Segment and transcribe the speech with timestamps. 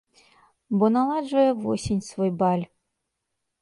[0.77, 2.67] Бо наладжвае восень свой баль.